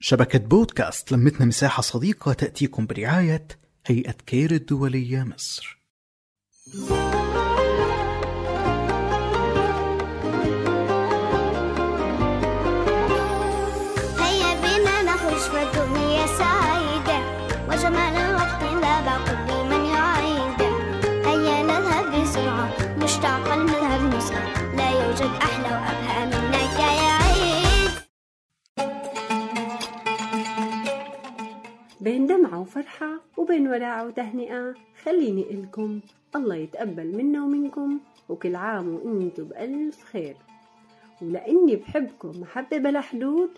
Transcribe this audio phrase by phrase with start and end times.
[0.00, 3.48] شبكة بودكاست لمتنا مساحة صديقة تأتيكم برعاية
[3.86, 5.78] هيئة كير الدولية مصر.
[14.18, 17.18] هيا بنا نخرج في الدنيا سعيدة
[17.68, 20.62] وجمال الوقت ذاب كل من يعيد
[21.26, 22.68] هيا نذهب بسرعة
[22.98, 24.44] مشتاقا نذهب نسرع
[24.76, 25.57] لا يوجد أحلى
[32.00, 34.74] بين دمعة وفرحة وبين وداع وتهنئة.
[35.04, 36.00] خليني إلكم
[36.36, 40.36] الله يتقبل منا ومنكم وكل عام وإنتم بألف خير.
[41.22, 43.50] ولأني بحبكم محبة بلا حدود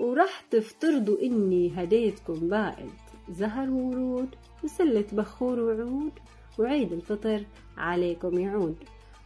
[0.00, 2.90] ورح تفترضوا إني هديتكم بائد
[3.28, 4.28] زهر وورود
[4.64, 6.12] وسلة بخور وعود
[6.58, 7.44] وعيد الفطر
[7.76, 8.76] عليكم يعود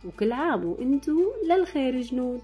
[0.05, 2.43] وكل عام وانتو للخير جنود.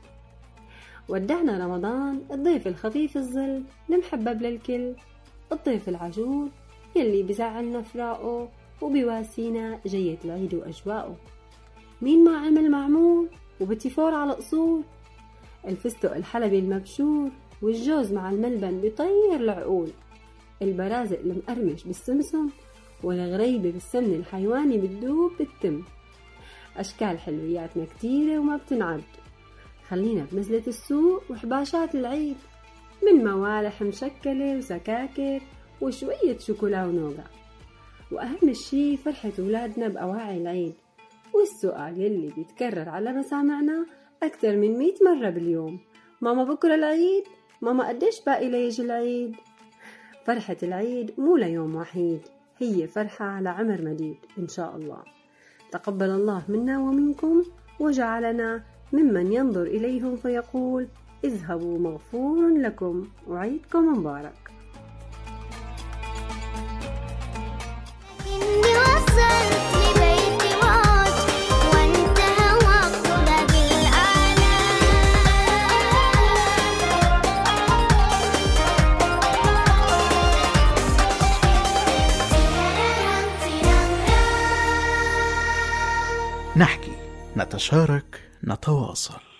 [1.08, 4.94] ودعنا رمضان الضيف الخفيف الظل المحبب للكل
[5.52, 6.48] الضيف العجول
[6.96, 8.48] يلي بزعلنا فراقه
[8.82, 11.16] وبيواسينا جية العيد وأجواءه
[12.02, 13.28] مين ما عمل معمول
[13.60, 14.82] وبتيفور على أصول؟
[15.68, 17.30] الفستق الحلبي المبشور
[17.62, 19.90] والجوز مع الملبن بيطير العقول
[20.62, 22.48] البرازق المقرمش بالسمسم
[23.02, 25.82] والغريبة بالسمن الحيواني بتدوب بالتم.
[26.76, 29.02] أشكال حلوياتنا كتيرة وما بتنعد.
[29.88, 32.36] خلينا بنزلة السوق وحباشات العيد.
[33.06, 35.40] من موالح مشكلة وسكاكر
[35.80, 37.24] وشوية شوكولا ونوغا
[38.12, 40.74] وأهم شي فرحة ولادنا بأواعي العيد
[41.34, 43.86] والسؤال يلي بيتكرر على مسامعنا
[44.22, 45.78] أكتر من مئة مرة باليوم
[46.20, 47.24] ماما بكرة العيد؟
[47.62, 49.36] ماما قديش باقي ليجي العيد؟
[50.26, 52.20] فرحة العيد مو ليوم وحيد
[52.58, 55.02] هي فرحة على عمر مديد إن شاء الله
[55.72, 57.42] تقبل الله منا ومنكم
[57.80, 60.88] وجعلنا ممن ينظر إليهم فيقول
[61.24, 64.50] اذهبوا مغفور لكم وعيدكم مبارك
[68.26, 69.62] إني وصلت
[71.74, 72.52] وانتهى
[86.56, 86.92] نحكي،
[87.36, 89.31] نتشارك، نتواصل.